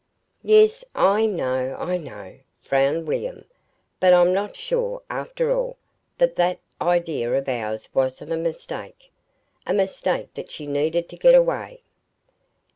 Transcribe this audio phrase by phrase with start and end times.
[0.41, 3.45] "Yes, I know, I know," frowned William:
[3.99, 5.77] "but I'm not sure, after all,
[6.17, 9.11] that that idea of ours wasn't a mistake,
[9.67, 11.83] a mistake that she needed to get away."